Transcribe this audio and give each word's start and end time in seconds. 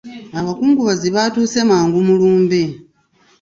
Abakungubazi 0.39 1.07
baatuuse 1.15 1.59
mangu 1.69 1.97
mu 2.07 2.13
lumbe. 2.19 2.61